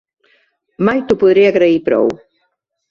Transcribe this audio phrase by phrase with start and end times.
[0.89, 2.13] Mai t'ho podré agrair prou.